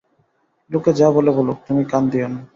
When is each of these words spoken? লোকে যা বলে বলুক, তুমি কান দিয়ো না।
লোকে 0.71 0.91
যা 0.93 1.07
বলে 1.15 1.31
বলুক, 1.37 1.57
তুমি 1.67 1.83
কান 1.91 2.03
দিয়ো 2.11 2.27
না। 2.33 2.39